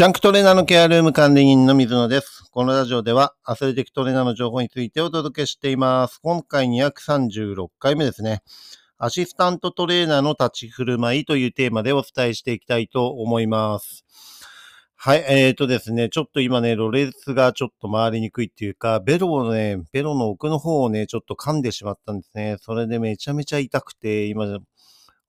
[0.00, 2.48] ジャンクトレーナーのケアルーム管理人の水野です。
[2.52, 6.20] このラジオではアスレティックトレーナーの情報についてお届けしています。
[6.22, 8.40] 今回236回目ですね。
[8.96, 14.06] アシスタントトレーナーの立ち振る舞いというテーマでお伝えしていきたいと思います。
[14.96, 22.56] はい、えーとですね、ちょっと今ね、ロレスがちょっと回りにくいっていうか、ベロをね、ベロの奥の方をね、ちょっと噛んでしまったんですね。
[22.62, 24.46] それでめちゃめちゃ痛くて、今、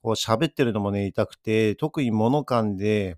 [0.02, 3.18] こう喋ってるのもね、痛くて、特に物噛んで、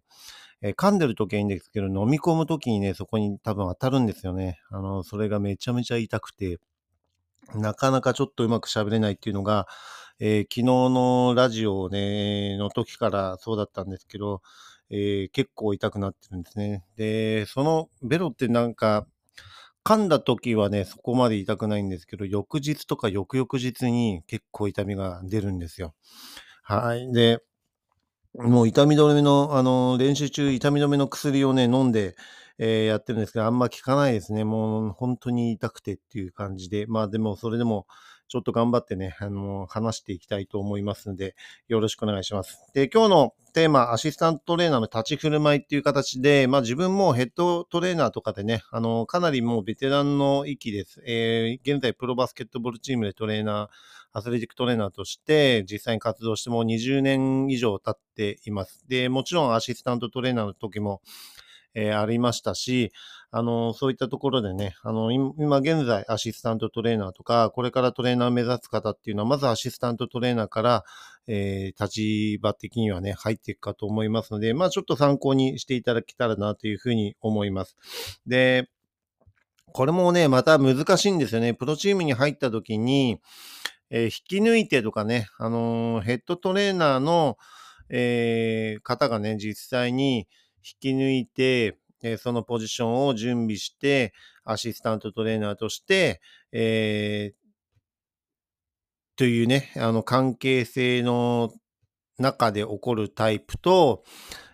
[0.64, 4.59] えー噛んでる時はいいんですけど、飲み込む時にね、そこに多分当たるんですよね。
[4.71, 6.59] あの、それがめちゃめちゃ痛くて、
[7.55, 9.68] なかなかちょっとうまく喋れないっていうのが、
[10.20, 14.41] えー昨日のラジオね、の時からそうだったんですけど、
[14.90, 16.85] えー結構痛くなってるんですね。
[16.98, 19.07] で、そのベロってなんか、
[19.85, 25.93] 噛んだ時はね、そこまで痛くないんですけど、翌日とか翌々日に結構痛みが出るんですよ。
[26.63, 27.12] はい。
[27.13, 27.40] で、
[28.35, 32.15] もう痛み止めの、あの、練習中痛み止めの薬をね、飲んで、
[32.59, 34.43] えーやってるんですけど、あんま効かないですね。
[34.43, 36.85] もう本当に痛くてっていう感じで。
[36.87, 37.87] まあでも、それでも、
[38.27, 41.35] ちょっと頑張ってね、あの、話していきたいと思いますので、
[41.67, 42.57] よろしくお願いします。
[42.73, 51.03] で、今日のテーマ、アシスタントトレーナーの立ち振る舞いっていう形で、まあ自分もヘッドトレーナーとかでね、あの、かなりもうベテランの域です。
[51.05, 53.68] えー現在プロバスケットボールチームでトレーナー、
[54.13, 58.85] アスレティックトレーナーとして実際に活動してもう20年以上経っています。
[58.87, 61.01] で、もちろんアシスタントトレーナーの時も、
[61.75, 62.91] えーありましたし、
[63.31, 70.84] あの、そういったところでね、あの、今現在アシスタントトレーナーとか、これからトレーナーを目指す方っていうのは、まずアシスタントトレーナーから、
[71.25, 77.75] えー立場的にはね、入っていくかと思いますので、まあちょっと参考にしていただけたらなというふうに思います。
[78.28, 78.69] で、
[79.73, 81.56] これもね、また難しいんですよね。
[81.56, 83.19] プロチームに入った時に、
[83.96, 87.38] えー引き抜いてとかね、あのヘッドトレーナーの、
[87.90, 90.28] え方がね、実際に
[90.81, 96.22] 引き抜いて、えそのポジションを準備して、アシスタントトレーナーとして、
[96.52, 97.34] え
[99.16, 101.53] というね、あの関係性の
[102.18, 104.03] 中で起こるタイプと、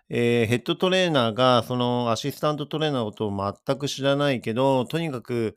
[0.09, 5.55] えーヘッドトレーナーがそのアシスタントトレーナーのことを全く知らないけど、とにかく、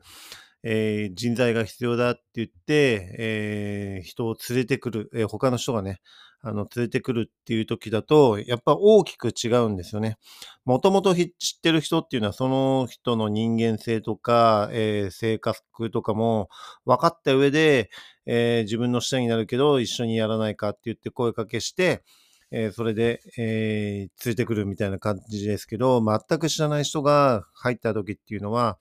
[0.63, 5.99] えー人材が必要だって言って、えー人を連れてくる、えー他の人がね、
[6.41, 10.17] あの、連れてくるっていう時だと、やっぱ大きく違うんですよね。
[10.65, 16.49] もともと知ってる人っていうのは、その人の人間性とか、えー性格とかも
[16.85, 17.89] 分かった上で、
[18.25, 22.03] えー自分の下になるけど、一緒にやらないかって言って声かけして、
[22.51, 28.77] えーそれで、えー連れてくるみたいな感じですけど、全く知らない人が入った時っていうのは、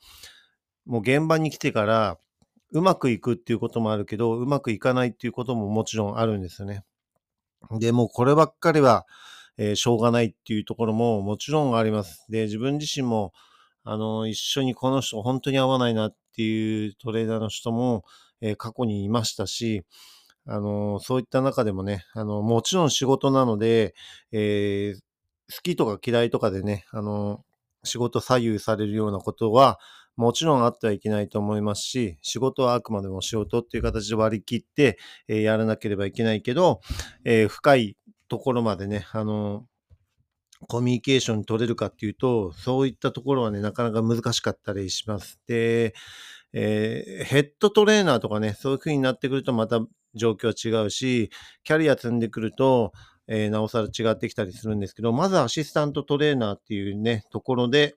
[0.87, 2.19] もう現場に来てから、
[2.73, 6.85] うまくいくっていうこともあるけど、うまくいかないっていうことももちろんあるんですよね。
[7.79, 9.07] で、もうこればっかりは、
[9.59, 12.27] えーしょうがないっていうところももちろんあります。
[12.31, 13.33] で、自分自身も、
[13.85, 18.05] あの、一緒にこの人本当に合わないなっていうトレーナーの人も、
[18.41, 19.85] えー過去にいましたし、
[20.47, 23.95] あの、そういった中でもね、あの、もちろん仕事なので、
[24.33, 25.01] えー
[25.55, 27.45] 好きとか嫌いとかでね、あの、
[27.85, 29.79] 仕事左右されるようなことは、
[30.17, 36.81] もちろんあってはいけないと思いますし、仕事はあくまでも仕事っていう形で割り切って、えーやらなければいけないけど、
[37.25, 37.97] えー深い
[38.29, 39.67] ところまでね、あの、
[40.69, 45.41] コミュニケーション取れるかっていうと、そういったところはね、なかなか難しかったりします。
[45.47, 45.95] で、
[46.53, 49.81] えーヘッドトレーナーとかね、そういう風になってくるとまた
[50.15, 51.31] 状況は違うし、
[51.65, 52.93] キャリア積んでくると、
[53.29, 57.95] えーなおさら違ってきたりするんですけど、まずアシスタントトレーナーっていうね、ところで、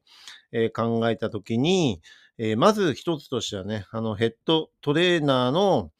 [0.52, 2.02] えー考えたときに、
[2.38, 5.92] えーまず一つとしてはね、あのヘッドトレーナーの、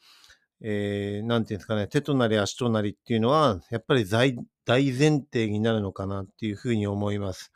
[0.62, 4.36] えーなんていうんですかね、手となり足となりっていうのは、やっぱり大
[4.66, 7.52] 前提になるのかなっていうふうに思います。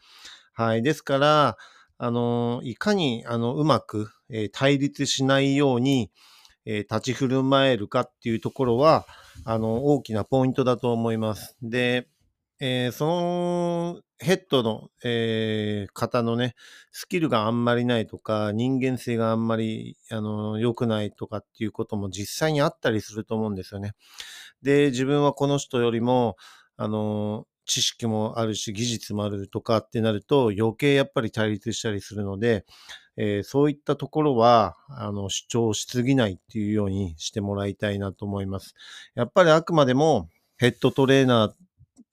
[0.53, 0.83] はい。
[0.83, 1.57] ですから、
[1.97, 6.11] あの、いかに、あの、うまく、えー対立しないように、
[6.69, 9.05] えー立ち振る舞えるかっていうところは、
[9.45, 11.57] あの、大きなポイントだと思います。
[11.61, 12.07] で、
[12.59, 16.55] えーそのヘッドの、えー方のね、
[16.91, 23.93] スキルがあんまりないとか、人間性があんまり、あの、良くないとかっていうことも実際にあったりすると思うんですよね。
[24.61, 26.35] で、自分はこの人よりも、
[26.77, 32.65] あの、知識もあるし、技術もあるとかってなると、余計やっぱり対立したりするので、
[33.17, 38.73] えーそういったところは、あの、主張しすぎないっていうようにしてもらいたいなと思います。
[39.15, 41.53] やっぱりあくまでもヘッドトレーナー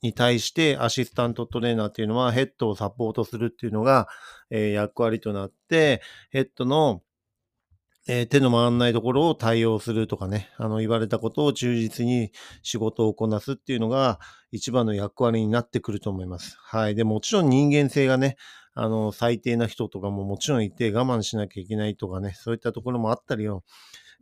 [0.03, 4.09] に対してアシスタントトレーナーっていうのはヘッドをサポートするっていうのが、
[4.51, 7.03] えー役割となって、ヘッドの、
[8.09, 12.31] えー手の回らないところを対応するとかね、あの、言われたことを忠実に
[12.63, 14.21] 仕事をこなすっていうのが
[14.53, 16.57] 一番の役割になってくると思います。
[16.61, 16.95] はい。
[16.95, 18.37] で、もちろん人間性がね、
[18.75, 23.65] あの、最低な人とかももちろんいて我慢しなきゃいけないとかね、そういったところもあったりを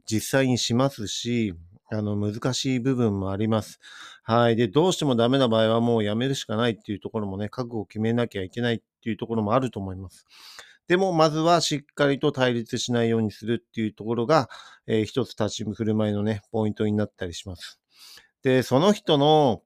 [0.06, 1.54] 実際にしますし、
[1.90, 3.80] あの、難しい部分もあります。
[4.22, 4.56] はい。
[4.56, 10.26] で、どうしてもダメな場合はもうやめるしかないっていうところもね、覚悟を決めなきゃいけないっていうところもあると思います。
[10.86, 14.50] でも、まずはしっかりと対立しないようにするっていうところが、
[14.86, 17.80] えー、一つ立ち振る舞いのね、ポイントになったりします。
[18.42, 19.62] で、その人の、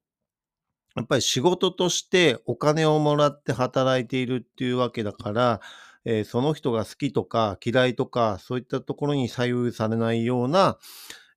[0.94, 5.60] やっぱり仕事としてお金をもらって働いているっていうわけだから、
[6.04, 10.78] えー、その人が好きとか嫌いとか、そういったところに左右されないような、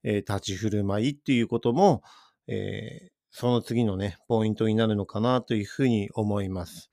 [0.04, 2.04] えー、立ち振る舞いっていうことも、
[2.48, 6.92] えー、その次のね、ポイントになるのかなというふうに思います。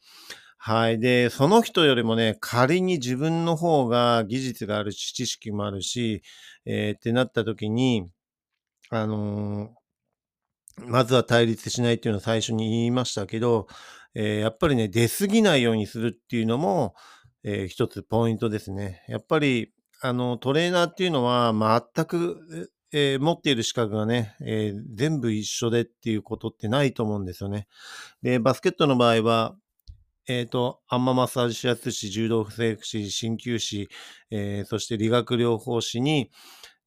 [0.61, 0.99] はい。
[0.99, 6.23] で、その人よりもね、仮に自分の方が技術があるし、知識もあるし、
[6.67, 8.09] えー、ってなった時に、
[8.91, 13.69] あのー、まずは対立しないっていうのを最初に言いましたけど、
[14.15, 16.95] えー、やっぱりね、出過ぎないようにするっていうのも、
[17.45, 19.05] えー、一つポイントですね。
[19.09, 19.73] やっぱり、
[20.03, 21.53] あの、トレーナーっていうのは
[21.95, 27.69] 全く、えー、持っている資格がね、えー、全部一緒でっていうことってないと思うんですよね。
[28.23, 29.57] で、バスケットの場合は、
[30.29, 33.89] えっ、ー、と、アンママッサージ指圧師、柔道整復師、鍼灸師、
[34.31, 36.31] えー、そして理学療法士に、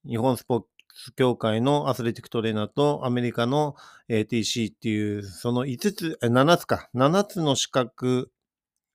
[0.08, 3.76] 日本スポーツ協会のアスレティックトレーナーとアメリカの
[4.10, 8.32] ATC っていう、その5つ、7つか、7つの資格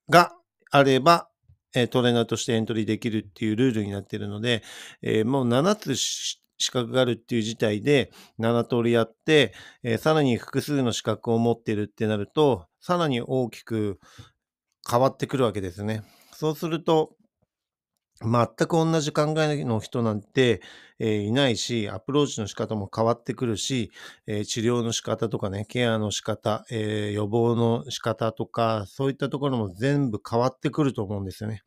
[0.09, 0.33] が
[0.71, 1.29] あれば、
[1.91, 4.63] トレーナーとしてエントリーできるっていうルールになっているので、
[5.03, 6.41] えー、もう7つ資
[6.71, 9.53] 格があるっていう事態で7通りやって、
[9.83, 13.99] えー、さらに複数の資格を持っているってなると、さらに大きく
[14.89, 16.03] 変わってくるわけですね。
[16.33, 17.17] そうすると、
[18.23, 20.63] 全く同じ考えの人なんて、
[20.99, 23.91] えー、いないし、アプローチの仕方も変わってくるし、
[24.27, 31.63] えー、治療の仕方とかね、ケアの仕方、えー、予防の仕方とか、そういったところも全部変わってくると思うんですよね。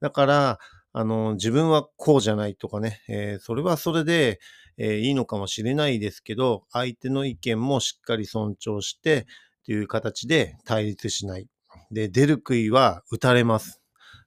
[0.00, 0.58] だから、
[0.92, 4.40] あの、自分はこうじゃないとかね、えそれはそれで、
[4.78, 9.26] えいいのかもしれないですけど、相手の意見もしっかり尊重して、
[9.64, 11.48] という形で対立しない。
[11.90, 13.80] で、出る杭は打たれます。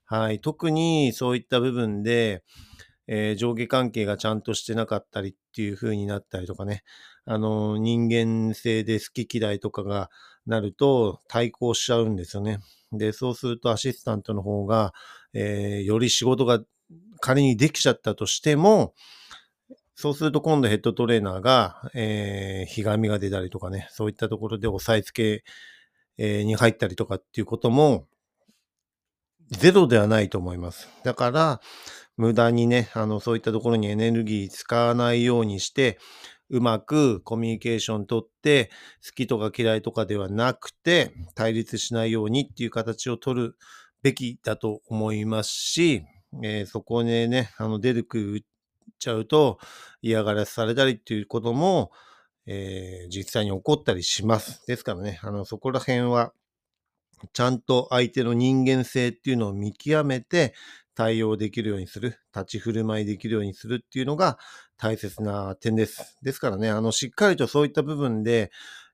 [0.04, 0.40] はい。
[0.40, 2.42] 特にそういった部分で、
[3.06, 6.82] えー、上下関係がちゃんとしてなかったりっていう風になったりとかね。
[7.24, 10.10] あの、人間性で好き嫌いとかが
[10.46, 12.58] なると対抗しちゃうんですよね。
[12.92, 14.92] で、そうするとアシスタントの方が、
[15.32, 16.60] えー、より仕事が
[17.20, 18.94] 仮にできちゃったとしても、
[19.94, 25.44] そうすると今度ヘッドトレーナーが、えー、ひがみが出たりとかね、そういったところで押さえつけ
[26.22, 28.06] えに入ったりとかっていうことも、
[29.50, 30.88] ゼロではないと思います。
[31.02, 31.60] だから、
[32.16, 35.98] 無駄にね、あの、そういったところにエネルギー使わないようにして、
[36.50, 38.70] うまくコミュニケーション取って、
[39.04, 43.56] 好きとか嫌いとかではなくて、対立しないようにっていう形を取る
[44.02, 46.04] べきだと思いますし、
[46.42, 48.40] えー、そこでね、あの、出るくっ
[48.98, 49.58] ちゃうと
[50.02, 51.90] 嫌がらせされたりっていうことも、
[52.52, 54.66] えー、実際に起こったりします。
[54.66, 56.32] ですからね、あの、そこら辺は、
[57.32, 60.54] ちゃんと相手の人間性っていうのを見極めて
[60.96, 64.36] 対応できるようにする、立ち振る舞いできるようにするっていうのが
[64.76, 66.18] 大切な点です。
[66.22, 68.50] ですからね、あの、しっかりとそういった部分で、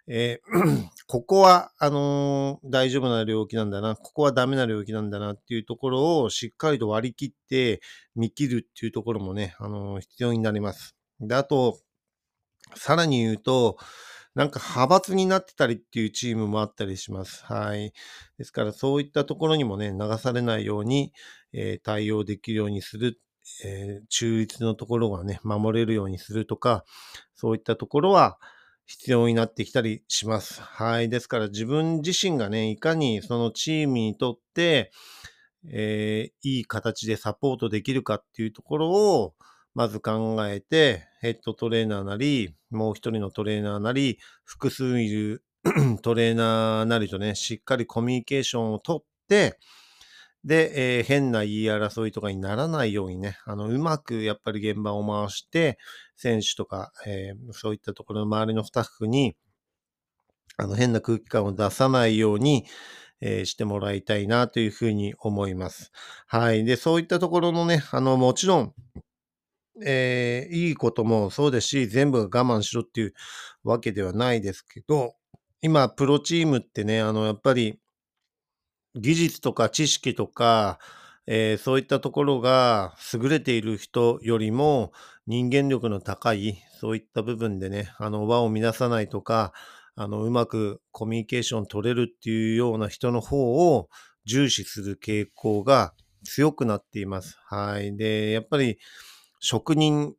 [0.07, 7.81] えー、 ここは、あのー、大丈夫な領域なんだな、ここはダメな領域なんだなっていうところをしっかりと割り切って
[8.15, 10.95] 見切るっていうところもね、あのー、必要になります。
[11.21, 11.79] で、あと、
[12.75, 13.79] さらに言うと、
[14.35, 17.43] なんか派閥になってたりっていうチームもあったりします。
[17.47, 17.95] はい。
[18.37, 21.13] ですからそういったところにもね、流されないように、
[21.55, 23.19] えー、対応できるようにする、
[23.65, 26.85] えー、中立のところがね、守れるようにするとか、
[27.35, 28.39] そういったところは
[28.85, 30.61] 必要になってきたりします。
[30.61, 31.09] はい。
[31.09, 34.93] ですから自分自身がね、いかにそのチームにとって、
[35.73, 39.35] えー、いい形でサポートできるかっていうところを、
[39.77, 45.45] まず考えて、ヘッドトレーナーなり、もう一人のトレーナーなり、複数いる
[46.01, 49.59] トレーナーなりとね、しっかりコミュニケーションをとって、
[50.43, 55.77] で、えー、変な言い争いとかにならないようにね、あの、うまくやっぱり現場を回して、
[56.17, 59.37] 選手とか、えー、そういったところの周りのスタッフに、
[60.57, 62.65] あの、変な空気感を出さないように、
[63.21, 65.93] えー、してもらいたいなというふうに思います。
[66.27, 66.65] はい。
[66.65, 68.75] で、そういったところのね、あの、もちろん、
[69.85, 73.15] えー、いいこともそうですし、全部我慢しろっていう
[73.65, 75.15] わけではないですけど、
[75.61, 77.81] 今、プロチームってね、あの、やっぱり、
[78.95, 80.79] 技術とか知識とか、
[81.27, 84.93] えー、そういったところが優れている人よりも
[85.27, 89.53] 人間力の高い、そういった部分でね、あの、輪を乱さないとか、
[89.97, 93.89] あの、うまくコミュニケーション取れるっていうような人の方を
[94.25, 97.39] 重視する傾向が強くなっています。
[97.47, 97.97] はい。
[97.97, 98.79] で、やっぱり
[99.47, 100.15] 職人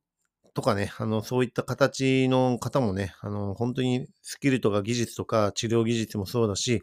[0.54, 6.82] とかね、あの、そういった形の方もね、あの、本当にスキルとか技術とか治療技術もそうだし、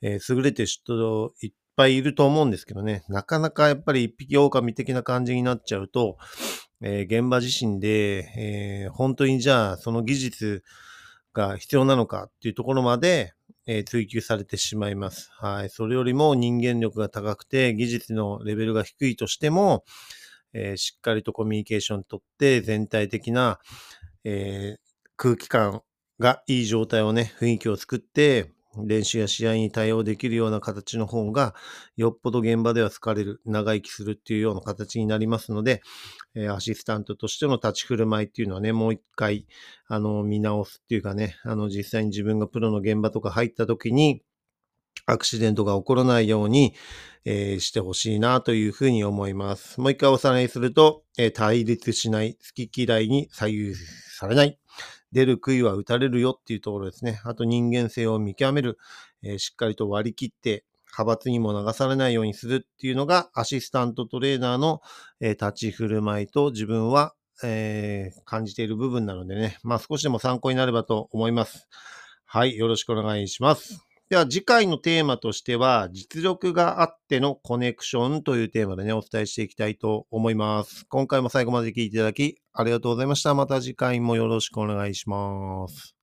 [0.00, 6.16] えー、優れてる人いっぱいいると思うんですけどね、なかなかやっぱり一匹狼的な感じになっちゃうと、
[6.80, 10.62] えー、現場自身で、えー、本当にじゃあその技術
[11.32, 13.32] が必要なのかっていうところまで、
[13.66, 15.30] えー、追求されてしまいます。
[15.32, 15.70] はい。
[15.70, 19.84] それよりも人間力が高くて技術のレベルが低いとしても、
[20.54, 23.58] えー、しっかりとコミュニケーション取って全体的な、
[24.24, 25.82] えー、空気感
[26.18, 28.50] がいい状態をね、雰囲気を作って、
[28.82, 31.54] 練習や試合に対応できるような形の方が、
[31.96, 35.82] よっぽど現場では疲れる、長生きするっていうような形になりますので、
[36.34, 39.46] えー、アシスタントとしての立ち振る舞いっていうのはね、もう一回、
[39.86, 44.22] あの、見直すっていうかね、あの、実際に自分がプロの現場とか入った時に、
[45.06, 46.74] アクシデントが起こらないように、
[47.24, 49.80] えー、してほしいなというふうに思います。
[49.80, 54.58] もう一回おさらいすると、えー、対立しない、好き嫌いに左右されない、
[55.12, 57.20] 出る杭は打たれるよっていうところですね。
[57.24, 58.78] あと人間性を見極める、
[59.22, 64.80] えー、しっかりと割り切って、派閥にも流されないようにするっていうのが、アシスタントトレーナーの、
[65.20, 71.68] え立ち振る舞いと自分は、え感じている部分なのでね、まあ少しでも参考になればと思います。
[72.24, 73.93] はい、よろしくお願いします。
[74.10, 80.84] では次回のテーマとしては、実力があってのコネクションというテーマでね、お伝えしていきたいと思います。
[80.88, 83.34] 今回も最後まで聞いていただき、ありがとうございました。
[83.34, 85.93] また次回もよろしくお願いします。